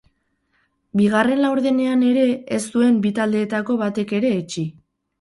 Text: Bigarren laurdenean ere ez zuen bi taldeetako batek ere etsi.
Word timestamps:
Bigarren 1.01 1.43
laurdenean 1.43 2.07
ere 2.09 2.25
ez 2.59 2.61
zuen 2.75 3.01
bi 3.07 3.15
taldeetako 3.23 3.81
batek 3.87 4.19
ere 4.23 4.37
etsi. 4.43 4.71